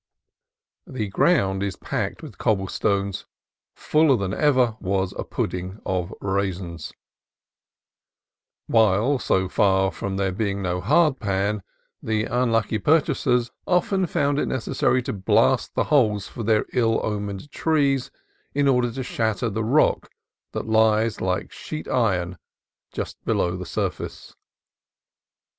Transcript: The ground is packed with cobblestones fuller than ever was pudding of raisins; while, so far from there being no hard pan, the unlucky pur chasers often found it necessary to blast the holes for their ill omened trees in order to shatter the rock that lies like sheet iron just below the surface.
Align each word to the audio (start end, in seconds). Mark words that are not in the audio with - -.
The 0.87 1.09
ground 1.09 1.61
is 1.61 1.75
packed 1.75 2.23
with 2.23 2.39
cobblestones 2.39 3.27
fuller 3.75 4.17
than 4.17 4.33
ever 4.33 4.75
was 4.81 5.13
pudding 5.29 5.79
of 5.85 6.11
raisins; 6.19 6.91
while, 8.65 9.19
so 9.19 9.47
far 9.47 9.91
from 9.91 10.17
there 10.17 10.31
being 10.31 10.59
no 10.63 10.81
hard 10.81 11.19
pan, 11.19 11.61
the 12.01 12.23
unlucky 12.25 12.79
pur 12.79 13.01
chasers 13.01 13.51
often 13.67 14.07
found 14.07 14.39
it 14.39 14.47
necessary 14.47 15.03
to 15.03 15.13
blast 15.13 15.75
the 15.75 15.83
holes 15.93 16.27
for 16.27 16.41
their 16.41 16.65
ill 16.73 16.99
omened 17.05 17.51
trees 17.51 18.09
in 18.55 18.67
order 18.67 18.91
to 18.91 19.03
shatter 19.03 19.51
the 19.51 19.63
rock 19.63 20.09
that 20.53 20.65
lies 20.65 21.21
like 21.21 21.51
sheet 21.51 21.87
iron 21.87 22.39
just 22.91 23.23
below 23.23 23.55
the 23.55 23.67
surface. 23.67 24.35